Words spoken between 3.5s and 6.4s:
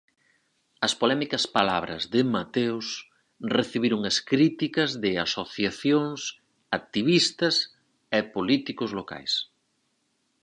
recibiron as críticas de asociacións,